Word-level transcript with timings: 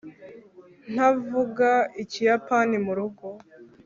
ntavuga 0.93 1.69
ikiyapani 2.03 2.75
murugo 2.85 3.27